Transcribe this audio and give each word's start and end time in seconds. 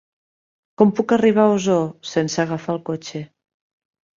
Com 0.81 0.93
puc 0.99 1.13
arribar 1.17 1.45
a 1.49 1.53
Osor 1.57 1.85
sense 2.13 2.41
agafar 2.45 2.77
el 2.77 2.83
cotxe? 2.89 3.23